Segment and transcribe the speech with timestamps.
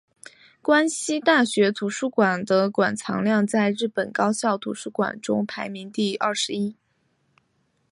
[0.63, 6.75] 关西大学图书馆的馆藏量在日本高校图书馆中排名第二十一。